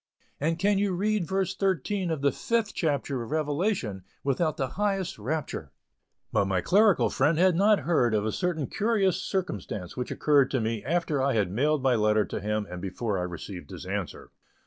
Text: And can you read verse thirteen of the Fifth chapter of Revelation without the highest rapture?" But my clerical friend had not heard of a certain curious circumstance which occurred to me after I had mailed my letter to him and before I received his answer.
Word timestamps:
And 0.39 0.57
can 0.57 0.79
you 0.79 0.93
read 0.93 1.27
verse 1.27 1.55
thirteen 1.55 2.09
of 2.09 2.21
the 2.21 2.31
Fifth 2.31 2.73
chapter 2.73 3.21
of 3.21 3.29
Revelation 3.29 4.03
without 4.23 4.57
the 4.57 4.69
highest 4.69 5.19
rapture?" 5.19 5.71
But 6.33 6.45
my 6.47 6.59
clerical 6.59 7.11
friend 7.11 7.37
had 7.37 7.55
not 7.55 7.81
heard 7.81 8.15
of 8.15 8.25
a 8.25 8.31
certain 8.31 8.65
curious 8.65 9.21
circumstance 9.21 9.95
which 9.95 10.09
occurred 10.09 10.49
to 10.49 10.59
me 10.59 10.83
after 10.83 11.21
I 11.21 11.35
had 11.35 11.51
mailed 11.51 11.83
my 11.83 11.93
letter 11.93 12.25
to 12.25 12.41
him 12.41 12.65
and 12.67 12.81
before 12.81 13.19
I 13.19 13.21
received 13.21 13.69
his 13.69 13.85
answer. 13.85 14.31